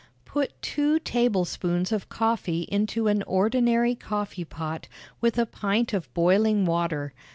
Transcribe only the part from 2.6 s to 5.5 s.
into an ordinary coffee pot, with a